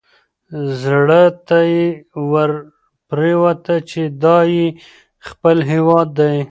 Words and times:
زړه 0.81 1.23
ته 1.47 1.57
یې 1.73 1.85
ورپرېوته 2.31 3.75
چې 3.89 4.01
دا 4.23 4.37
یې 4.55 4.67
خپل 5.27 5.57
هیواد 5.71 6.07
دی. 6.19 6.37